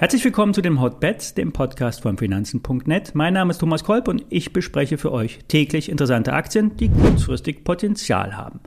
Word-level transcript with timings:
Herzlich 0.00 0.24
willkommen 0.24 0.54
zu 0.54 0.62
dem 0.62 0.80
Hotbets, 0.80 1.34
dem 1.34 1.52
Podcast 1.52 2.00
von 2.00 2.16
Finanzen.net. 2.16 3.14
Mein 3.14 3.34
Name 3.34 3.50
ist 3.50 3.58
Thomas 3.58 3.84
Kolb 3.84 4.08
und 4.08 4.24
ich 4.30 4.52
bespreche 4.52 4.96
für 4.96 5.12
euch 5.12 5.40
täglich 5.46 5.90
interessante 5.90 6.32
Aktien, 6.32 6.74
die 6.76 6.88
kurzfristig 6.88 7.64
Potenzial 7.64 8.34
haben. 8.34 8.60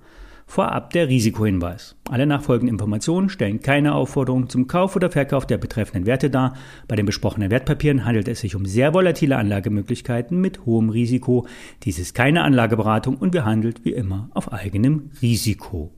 Vorab 0.46 0.91
der 0.91 1.07
Risikohinweis. 1.07 1.96
Alle 2.09 2.26
nachfolgenden 2.26 2.76
Informationen 2.76 3.30
stellen 3.30 3.62
keine 3.62 3.96
Aufforderung 3.96 4.50
zum 4.50 4.68
Kauf 4.68 4.96
oder 4.96 5.09
Verkauf 5.09 5.48
der 5.48 5.58
betreffenden 5.58 6.05
Werte 6.05 6.30
dar. 6.30 6.55
Bei 6.88 6.96
den 6.96 7.05
besprochenen 7.05 7.50
Wertpapieren 7.50 8.05
handelt 8.05 8.27
es 8.27 8.41
sich 8.41 8.55
um 8.55 8.66
sehr 8.66 8.94
volatile 8.94 9.38
Anlagemöglichkeiten 9.38 10.40
mit 10.40 10.66
hohem 10.66 10.90
Risiko. 10.90 11.48
Dies 11.84 12.00
ist 12.00 12.14
keine 12.14 12.44
Anlageberatung 12.44 13.16
und 13.16 13.32
behandelt 13.32 13.84
wie 13.86 13.94
immer 13.94 14.30
auf 14.34 14.52
eigenem 14.52 15.12
Risiko. 15.21 15.94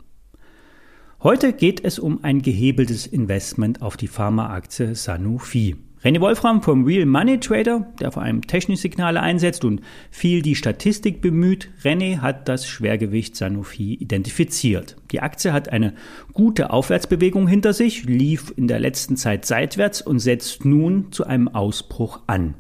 Heute 1.24 1.54
geht 1.54 1.84
es 1.84 1.98
um 1.98 2.24
ein 2.24 2.42
gehebeltes 2.42 3.08
Investment 3.08 3.82
auf 3.82 3.98
die 3.98 4.08
Pharmaaktie 4.08 4.94
Sanofi. 4.94 5.76
René 6.06 6.22
Wolfram 6.22 6.62
vom 6.62 6.86
Real 6.86 7.08
Money 7.08 7.40
Trader, 7.40 7.88
der 8.00 8.12
vor 8.12 8.22
allem 8.22 8.46
technische 8.46 8.84
Signale 8.84 9.22
einsetzt 9.22 9.66
und 9.66 9.82
viel 10.12 10.44
die 10.44 10.54
Statistik 10.54 11.20
bemüht, 11.20 11.72
René 11.84 12.20
hat 12.20 12.48
das 12.48 12.68
Schwergewicht 12.68 13.36
Sanofi 13.36 13.96
identifiziert. 13.96 14.98
Die 15.10 15.22
Aktie 15.22 15.52
hat 15.52 15.70
eine 15.70 15.96
gute 16.32 16.70
Aufwärtsbewegung 16.70 17.48
hinter 17.48 17.74
sich, 17.74 18.04
lief 18.04 18.54
in 18.56 18.68
der 18.68 18.80
letzten 18.80 19.18
Zeit 19.18 19.46
seitwärts 19.46 20.04
und 20.04 20.20
setzt 20.20 20.64
nun 20.64 21.12
zu 21.12 21.26
einem 21.26 21.48
Ausbruch 21.48 22.20
an. 22.28 22.54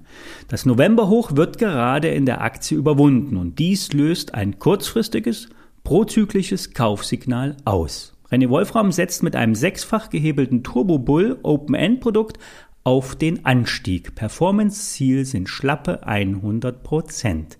Das 0.48 0.66
Novemberhoch 0.66 1.36
wird 1.36 1.60
gerade 1.60 2.08
in 2.08 2.26
der 2.26 2.42
Aktie 2.42 2.76
überwunden 2.76 3.38
und 3.38 3.60
dies 3.60 3.94
löst 3.94 4.34
ein 4.34 4.58
kurzfristiges, 4.58 5.50
prozyklisches 5.84 6.74
Kaufsignal 6.74 7.58
aus. 7.64 8.16
René 8.32 8.50
Wolfram 8.50 8.92
setzt 8.92 9.22
mit 9.22 9.36
einem 9.36 9.54
sechsfach 9.54 10.10
gehebelten 10.10 10.64
Turbo 10.64 10.98
Bull 10.98 11.38
Open-End-Produkt 11.44 12.40
auf 12.86 13.16
den 13.16 13.46
Anstieg. 13.46 14.14
Performance-Ziel 14.14 15.26
sind 15.26 15.50
schlappe 15.50 16.06
100 16.08 16.84
Prozent. 16.84 17.58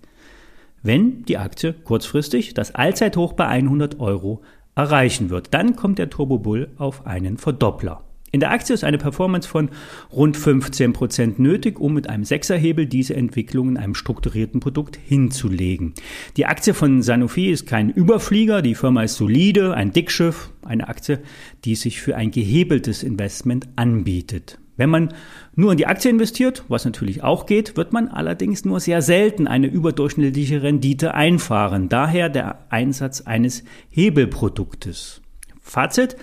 Wenn 0.84 1.24
die 1.24 1.36
Aktie 1.36 1.72
kurzfristig 1.72 2.54
das 2.54 2.76
Allzeithoch 2.76 3.32
bei 3.32 3.48
100 3.48 3.98
Euro 3.98 4.42
erreichen 4.76 5.28
wird, 5.28 5.52
dann 5.52 5.74
kommt 5.74 5.98
der 5.98 6.10
Turbo 6.10 6.38
Bull 6.38 6.68
auf 6.78 7.06
einen 7.06 7.38
Verdoppler. 7.38 8.04
In 8.30 8.38
der 8.38 8.52
Aktie 8.52 8.74
ist 8.74 8.84
eine 8.84 8.98
Performance 8.98 9.48
von 9.48 9.70
rund 10.12 10.36
15% 10.36 11.40
nötig, 11.42 11.80
um 11.80 11.94
mit 11.94 12.08
einem 12.08 12.24
Sechserhebel 12.24 12.86
diese 12.86 13.16
Entwicklung 13.16 13.70
in 13.70 13.78
einem 13.78 13.96
strukturierten 13.96 14.60
Produkt 14.60 14.96
hinzulegen. 14.96 15.94
Die 16.36 16.46
Aktie 16.46 16.74
von 16.74 17.02
Sanofi 17.02 17.50
ist 17.50 17.66
kein 17.66 17.90
Überflieger, 17.90 18.62
die 18.62 18.76
Firma 18.76 19.02
ist 19.02 19.16
solide, 19.16 19.74
ein 19.74 19.92
Dickschiff, 19.92 20.50
eine 20.64 20.88
Aktie, 20.88 21.20
die 21.64 21.74
sich 21.74 22.00
für 22.00 22.14
ein 22.14 22.30
gehebeltes 22.30 23.02
Investment 23.02 23.66
anbietet. 23.74 24.58
Wenn 24.76 24.90
man 24.90 25.14
nur 25.54 25.72
in 25.72 25.78
die 25.78 25.86
Aktie 25.86 26.10
investiert, 26.10 26.64
was 26.68 26.84
natürlich 26.84 27.22
auch 27.22 27.46
geht, 27.46 27.76
wird 27.76 27.92
man 27.92 28.08
allerdings 28.08 28.64
nur 28.64 28.80
sehr 28.80 29.02
selten 29.02 29.46
eine 29.46 29.68
überdurchschnittliche 29.68 30.62
Rendite 30.62 31.14
einfahren. 31.14 31.88
Daher 31.88 32.28
der 32.28 32.58
Einsatz 32.70 33.22
eines 33.22 33.64
Hebelproduktes. 33.90 35.22
Fazit, 35.60 36.16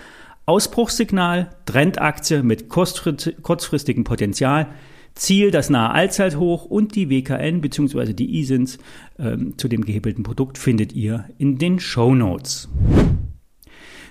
Ausbruchssignal, 0.46 1.50
Trendaktie 1.66 2.42
mit 2.42 2.68
kurzfristigem 2.68 4.04
Potenzial, 4.04 4.68
Ziel 5.14 5.50
das 5.50 5.70
nahe 5.70 5.90
Allzeithoch 5.90 6.64
und 6.64 6.96
die 6.96 7.08
WKN 7.08 7.60
bzw. 7.60 8.12
die 8.12 8.40
ISINs 8.40 8.78
äh, 9.18 9.36
zu 9.56 9.68
dem 9.68 9.84
gehebelten 9.84 10.24
Produkt 10.24 10.58
findet 10.58 10.92
ihr 10.92 11.24
in 11.38 11.58
den 11.58 11.78
Show 11.78 12.14
Notes. 12.14 12.68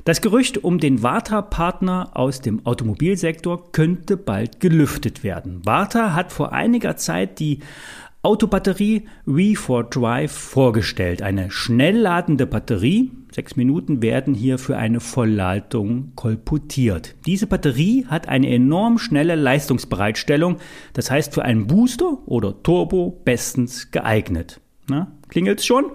Das 0.05 0.19
Gerücht 0.19 0.65
um 0.65 0.79
den 0.79 1.01
Warta-Partner 1.01 2.11
aus 2.13 2.41
dem 2.41 2.65
Automobilsektor 2.65 3.71
könnte 3.71 4.17
bald 4.17 4.59
gelüftet 4.59 5.23
werden. 5.23 5.61
Warta 5.63 6.13
hat 6.13 6.33
vor 6.33 6.51
einiger 6.51 6.97
Zeit 6.97 7.39
die 7.39 7.59
Autobatterie 8.22 9.03
V4Drive 9.25 10.28
vorgestellt. 10.28 11.22
Eine 11.22 11.51
schnell 11.51 11.97
ladende 11.97 12.45
Batterie. 12.45 13.11
Sechs 13.31 13.55
Minuten 13.55 14.01
werden 14.01 14.33
hier 14.33 14.57
für 14.57 14.75
eine 14.75 15.00
Vollladung 15.00 16.11
kolportiert. 16.16 17.16
Diese 17.25 17.47
Batterie 17.47 18.05
hat 18.05 18.28
eine 18.28 18.49
enorm 18.49 18.97
schnelle 18.97 19.35
Leistungsbereitstellung. 19.35 20.57
Das 20.91 21.11
heißt 21.11 21.33
für 21.33 21.44
einen 21.44 21.67
Booster 21.67 22.17
oder 22.25 22.61
Turbo 22.61 23.22
bestens 23.23 23.91
geeignet. 23.91 24.59
Na, 24.93 25.07
klingelt's 25.27 25.65
schon? 25.65 25.85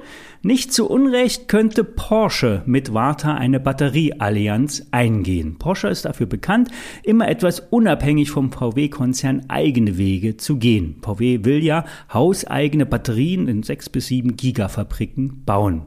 Nicht 0.43 0.73
zu 0.73 0.91
Unrecht 0.91 1.47
könnte 1.47 1.85
Porsche 1.85 2.65
mit 2.67 2.93
Warta 2.93 3.35
eine 3.35 3.61
Batterieallianz 3.61 4.89
eingehen. 4.91 5.57
Porsche 5.57 5.87
ist 5.87 6.05
dafür 6.05 6.27
bekannt, 6.27 6.69
immer 7.05 7.29
etwas 7.29 7.61
unabhängig 7.61 8.33
vom 8.33 8.51
VW-Konzern 8.51 9.45
eigene 9.47 9.99
Wege 9.99 10.37
zu 10.37 10.57
gehen. 10.57 10.97
VW 11.01 11.45
will 11.45 11.63
ja 11.63 11.85
hauseigene 12.13 12.87
Batterien 12.87 13.47
in 13.47 13.63
sechs 13.63 13.89
bis 13.89 14.09
sieben 14.09 14.37
Gigafabriken 14.37 15.45
bauen. 15.45 15.83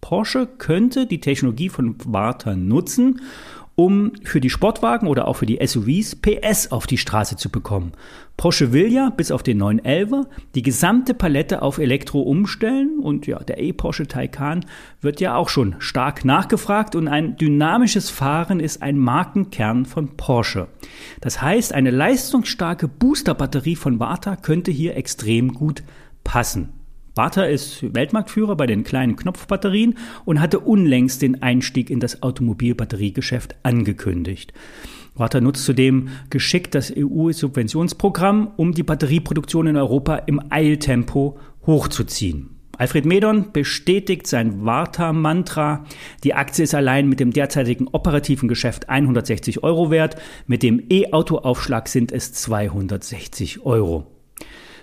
Porsche 0.00 0.48
könnte 0.58 1.06
die 1.06 1.20
Technologie 1.20 1.68
von 1.68 1.94
Warta 2.04 2.56
nutzen 2.56 3.20
um 3.76 4.12
für 4.24 4.40
die 4.40 4.50
Sportwagen 4.50 5.06
oder 5.06 5.28
auch 5.28 5.34
für 5.34 5.46
die 5.46 5.64
SUVs 5.64 6.16
PS 6.16 6.72
auf 6.72 6.86
die 6.86 6.96
Straße 6.96 7.36
zu 7.36 7.50
bekommen. 7.50 7.92
Porsche 8.38 8.72
will 8.72 8.92
ja 8.92 9.10
bis 9.10 9.30
auf 9.30 9.42
den 9.42 9.62
911er 9.62 10.26
die 10.54 10.62
gesamte 10.62 11.14
Palette 11.14 11.62
auf 11.62 11.78
Elektro 11.78 12.22
umstellen 12.22 12.98
und 13.00 13.26
ja, 13.26 13.38
der 13.38 13.58
E-Porsche 13.58 14.06
Taycan 14.06 14.64
wird 15.00 15.20
ja 15.20 15.36
auch 15.36 15.50
schon 15.50 15.76
stark 15.78 16.24
nachgefragt 16.24 16.96
und 16.96 17.06
ein 17.06 17.36
dynamisches 17.36 18.10
Fahren 18.10 18.60
ist 18.60 18.82
ein 18.82 18.98
Markenkern 18.98 19.84
von 19.84 20.16
Porsche. 20.16 20.68
Das 21.20 21.40
heißt, 21.42 21.74
eine 21.74 21.90
leistungsstarke 21.90 22.88
Boosterbatterie 22.88 23.76
von 23.76 24.00
Varta 24.00 24.36
könnte 24.36 24.70
hier 24.70 24.96
extrem 24.96 25.52
gut 25.52 25.82
passen. 26.24 26.70
Bata 27.16 27.44
ist 27.44 27.94
Weltmarktführer 27.94 28.56
bei 28.56 28.66
den 28.66 28.84
kleinen 28.84 29.16
Knopfbatterien 29.16 29.96
und 30.26 30.38
hatte 30.38 30.60
unlängst 30.60 31.22
den 31.22 31.42
Einstieg 31.42 31.88
in 31.88 31.98
das 31.98 32.22
Automobilbatteriegeschäft 32.22 33.56
angekündigt. 33.62 34.52
Warta 35.14 35.40
nutzt 35.40 35.64
zudem 35.64 36.08
geschickt 36.28 36.74
das 36.74 36.92
EU-Subventionsprogramm, 36.94 38.52
um 38.56 38.72
die 38.72 38.82
Batterieproduktion 38.82 39.66
in 39.66 39.78
Europa 39.78 40.16
im 40.26 40.42
Eiltempo 40.50 41.38
hochzuziehen. 41.66 42.50
Alfred 42.76 43.06
Medon 43.06 43.50
bestätigt 43.50 44.26
sein 44.26 44.66
Warta-Mantra. 44.66 45.86
Die 46.22 46.34
Aktie 46.34 46.64
ist 46.64 46.74
allein 46.74 47.08
mit 47.08 47.18
dem 47.18 47.30
derzeitigen 47.30 47.88
operativen 47.88 48.46
Geschäft 48.46 48.90
160 48.90 49.62
Euro 49.62 49.90
wert. 49.90 50.16
Mit 50.46 50.62
dem 50.62 50.82
E-Auto-Aufschlag 50.90 51.88
sind 51.88 52.12
es 52.12 52.34
260 52.34 53.64
Euro. 53.64 54.15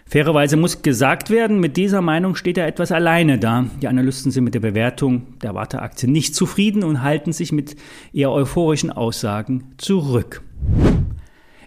Fairerweise 0.06 0.58
muss 0.58 0.81
gesagt 0.81 1.30
werden, 1.30 1.59
mit 1.59 1.78
dieser 1.78 2.02
Meinung 2.02 2.36
steht 2.36 2.58
er 2.58 2.68
etwas 2.68 2.91
alleine 2.91 3.40
da. 3.40 3.66
Die 3.81 3.88
Analysten 3.88 4.31
sind 4.31 4.44
mit 4.44 4.53
der 4.53 4.59
Bewertung 4.59 5.40
der 5.41 5.56
Warta-Aktie 5.56 6.09
nicht 6.09 6.36
zufrieden 6.36 6.84
und 6.84 7.02
halten 7.02 7.31
sich 7.31 7.52
mit 7.52 7.75
eher 8.13 8.31
euphorischen 8.31 8.92
Aussagen 8.92 9.74
zurück. 9.78 10.42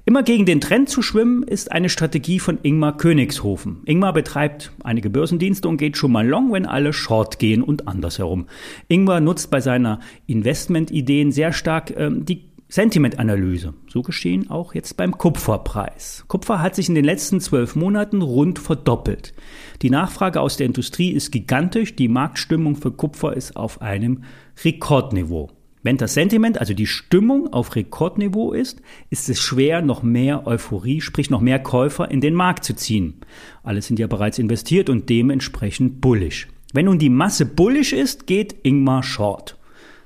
Immer 0.08 0.22
gegen 0.22 0.46
den 0.46 0.60
Trend 0.60 0.88
zu 0.88 1.02
schwimmen, 1.02 1.42
ist 1.42 1.72
eine 1.72 1.88
Strategie 1.88 2.38
von 2.38 2.60
Ingmar 2.62 2.96
Königshofen. 2.96 3.78
Ingmar 3.86 4.12
betreibt 4.12 4.70
einige 4.84 5.10
Börsendienste 5.10 5.66
und 5.66 5.78
geht 5.78 5.96
schon 5.96 6.12
mal 6.12 6.24
long, 6.24 6.52
wenn 6.52 6.64
alle 6.64 6.92
short 6.92 7.40
gehen 7.40 7.60
und 7.60 7.88
andersherum. 7.88 8.46
Ingmar 8.86 9.18
nutzt 9.18 9.50
bei 9.50 9.60
seiner 9.60 9.98
Investmentideen 10.28 11.32
sehr 11.32 11.52
stark 11.52 11.92
ähm, 11.96 12.24
die 12.24 12.44
Sentimentanalyse. 12.68 13.74
So 13.88 14.02
geschehen 14.02 14.50
auch 14.50 14.74
jetzt 14.74 14.96
beim 14.96 15.16
Kupferpreis. 15.16 16.24
Kupfer 16.26 16.60
hat 16.60 16.74
sich 16.74 16.88
in 16.88 16.96
den 16.96 17.04
letzten 17.04 17.40
zwölf 17.40 17.76
Monaten 17.76 18.22
rund 18.22 18.58
verdoppelt. 18.58 19.34
Die 19.82 19.90
Nachfrage 19.90 20.40
aus 20.40 20.56
der 20.56 20.66
Industrie 20.66 21.10
ist 21.10 21.30
gigantisch, 21.30 21.94
die 21.94 22.08
Marktstimmung 22.08 22.74
für 22.74 22.90
Kupfer 22.90 23.36
ist 23.36 23.56
auf 23.56 23.82
einem 23.82 24.24
Rekordniveau. 24.64 25.50
Wenn 25.84 25.98
das 25.98 26.14
Sentiment, 26.14 26.58
also 26.58 26.74
die 26.74 26.88
Stimmung 26.88 27.52
auf 27.52 27.76
Rekordniveau 27.76 28.52
ist, 28.52 28.82
ist 29.10 29.28
es 29.28 29.38
schwer, 29.38 29.82
noch 29.82 30.02
mehr 30.02 30.44
Euphorie, 30.48 31.00
sprich 31.00 31.30
noch 31.30 31.40
mehr 31.40 31.60
Käufer 31.60 32.10
in 32.10 32.20
den 32.20 32.34
Markt 32.34 32.64
zu 32.64 32.74
ziehen. 32.74 33.20
Alle 33.62 33.80
sind 33.80 34.00
ja 34.00 34.08
bereits 34.08 34.40
investiert 34.40 34.90
und 34.90 35.08
dementsprechend 35.08 36.00
bullish. 36.00 36.48
Wenn 36.72 36.86
nun 36.86 36.98
die 36.98 37.10
Masse 37.10 37.46
bullish 37.46 37.92
ist, 37.92 38.26
geht 38.26 38.56
Ingmar 38.64 39.04
short. 39.04 39.56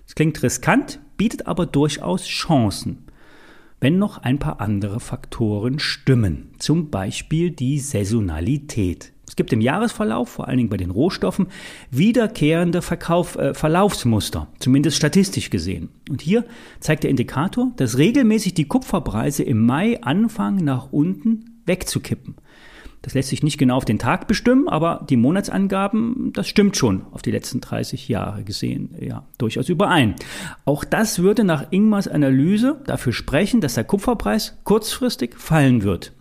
Das 0.04 0.14
klingt 0.14 0.42
riskant, 0.42 1.00
bietet 1.20 1.46
aber 1.46 1.66
durchaus 1.66 2.24
Chancen, 2.24 3.04
wenn 3.78 3.98
noch 3.98 4.16
ein 4.16 4.38
paar 4.38 4.58
andere 4.58 5.00
Faktoren 5.00 5.78
stimmen, 5.78 6.54
zum 6.58 6.88
Beispiel 6.88 7.50
die 7.50 7.78
Saisonalität. 7.78 9.12
Es 9.28 9.36
gibt 9.36 9.52
im 9.52 9.60
Jahresverlauf, 9.60 10.30
vor 10.30 10.48
allen 10.48 10.56
Dingen 10.56 10.70
bei 10.70 10.78
den 10.78 10.90
Rohstoffen, 10.90 11.48
wiederkehrende 11.90 12.80
Verkauf, 12.80 13.36
äh, 13.36 13.52
Verlaufsmuster, 13.52 14.48
zumindest 14.60 14.96
statistisch 14.96 15.50
gesehen. 15.50 15.90
Und 16.08 16.22
hier 16.22 16.46
zeigt 16.80 17.02
der 17.02 17.10
Indikator, 17.10 17.70
dass 17.76 17.98
regelmäßig 17.98 18.54
die 18.54 18.64
Kupferpreise 18.64 19.42
im 19.42 19.66
Mai 19.66 20.00
anfangen, 20.00 20.64
nach 20.64 20.90
unten 20.90 21.60
wegzukippen. 21.66 22.36
Das 23.02 23.14
lässt 23.14 23.30
sich 23.30 23.42
nicht 23.42 23.58
genau 23.58 23.76
auf 23.76 23.84
den 23.84 23.98
Tag 23.98 24.28
bestimmen, 24.28 24.68
aber 24.68 25.06
die 25.08 25.16
Monatsangaben, 25.16 26.32
das 26.34 26.48
stimmt 26.48 26.76
schon 26.76 27.06
auf 27.12 27.22
die 27.22 27.30
letzten 27.30 27.60
30 27.60 28.08
Jahre 28.08 28.44
gesehen, 28.44 28.94
ja, 29.00 29.26
durchaus 29.38 29.68
überein. 29.68 30.16
Auch 30.64 30.84
das 30.84 31.20
würde 31.20 31.44
nach 31.44 31.66
Ingmars 31.70 32.08
Analyse 32.08 32.80
dafür 32.86 33.12
sprechen, 33.12 33.60
dass 33.60 33.74
der 33.74 33.84
Kupferpreis 33.84 34.58
kurzfristig 34.64 35.36
fallen 35.38 35.82
wird. 35.82 36.12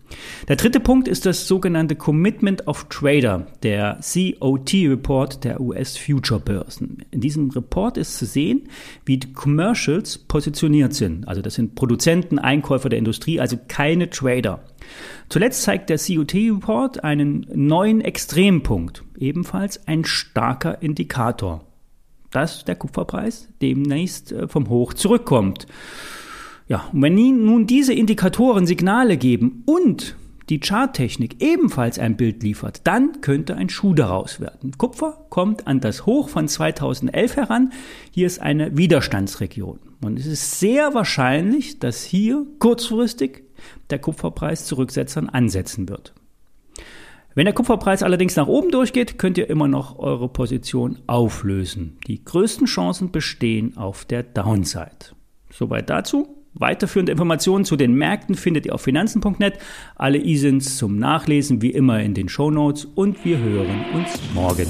Der 0.48 0.56
dritte 0.56 0.80
Punkt 0.80 1.08
ist 1.08 1.26
das 1.26 1.48
sogenannte 1.48 1.96
Commitment 1.96 2.68
of 2.68 2.86
Trader, 2.90 3.48
der 3.64 4.00
COT-Report 4.02 5.44
der 5.44 5.62
US-Future-Börsen. 5.62 7.06
In 7.12 7.22
diesem 7.22 7.50
Report 7.52 7.98
ist 7.98 8.18
zu 8.18 8.26
sehen, 8.26 8.70
wie 9.06 9.18
die 9.18 9.34
Commercials 9.34 10.18
positioniert 10.18 10.94
sind. 10.94 11.28
Also 11.28 11.42
das 11.42 11.56
sind 11.56 11.76
Produzenten, 11.76 12.40
Einkäufer 12.40 12.90
der 12.90 13.00
Industrie, 13.00 13.40
also 13.40 13.58
keine 13.68 14.10
Trader. 14.10 14.64
Zuletzt 15.30 15.64
zeigt 15.64 15.90
der 15.90 15.98
COT-Report 15.98 17.04
einen 17.04 17.46
neuen 17.54 18.02
Extrempunkt, 18.02 19.04
ebenfalls 19.18 19.88
ein 19.88 20.06
starker 20.06 20.82
Indikator, 20.82 21.66
dass 22.32 22.66
der 22.66 22.76
Kupferpreis 22.76 23.50
demnächst 23.62 24.32
äh, 24.32 24.48
vom 24.48 24.70
Hoch 24.70 24.94
zurückkommt. 24.94 25.68
Ja, 26.70 26.88
und 26.94 27.02
wenn 27.02 27.16
nun 27.16 27.66
diese 27.66 27.94
Indikatoren 27.94 28.68
Signale 28.68 29.18
geben 29.18 29.64
und 29.66 30.16
die 30.50 30.60
Charttechnik 30.60 31.42
ebenfalls 31.42 31.98
ein 31.98 32.16
Bild 32.16 32.44
liefert, 32.44 32.82
dann 32.86 33.22
könnte 33.22 33.56
ein 33.56 33.70
Schuh 33.70 33.96
daraus 33.96 34.40
werden. 34.40 34.78
Kupfer 34.78 35.26
kommt 35.30 35.66
an 35.66 35.80
das 35.80 36.06
Hoch 36.06 36.30
von 36.30 36.48
2011 36.48 37.36
heran. 37.36 37.74
Hier 38.12 38.28
ist 38.28 38.40
eine 38.40 38.78
Widerstandsregion. 38.78 39.80
Und 40.02 40.20
es 40.20 40.28
ist 40.28 40.60
sehr 40.60 40.94
wahrscheinlich, 40.94 41.80
dass 41.80 42.04
hier 42.04 42.46
kurzfristig 42.60 43.44
der 43.90 43.98
Kupferpreis 43.98 44.66
zu 44.66 44.78
Rücksetzern 44.78 45.28
ansetzen 45.28 45.90
wird. 45.90 46.14
Wenn 47.34 47.46
der 47.46 47.54
Kupferpreis 47.54 48.04
allerdings 48.04 48.36
nach 48.36 48.48
oben 48.48 48.70
durchgeht, 48.70 49.18
könnt 49.18 49.40
ihr 49.40 49.50
immer 49.50 49.68
noch 49.68 49.98
eure 49.98 50.30
Position 50.30 51.00
auflösen. 51.08 51.98
Die 52.08 52.24
größten 52.24 52.68
Chancen 52.68 53.12
bestehen 53.12 53.76
auf 53.76 54.06
der 54.06 54.22
Downside. 54.22 55.16
Soweit 55.52 55.90
dazu. 55.90 56.39
Weiterführende 56.60 57.12
Informationen 57.12 57.66
zu 57.66 57.76
den 57.76 57.94
Märkten 57.94 58.36
findet 58.36 58.66
ihr 58.66 58.76
auf 58.76 58.82
finanzen.net. 58.82 59.58
Alle 59.96 60.18
ISINs 60.18 60.78
zum 60.78 61.00
Nachlesen 61.00 61.62
wie 61.62 61.72
immer 61.72 62.02
in 62.02 62.14
den 62.14 62.30
Show 62.30 62.52
Notes 62.52 62.86
und 62.86 63.24
wir 63.26 63.40
hören 63.40 63.86
uns 63.94 64.20
morgen. 64.34 64.68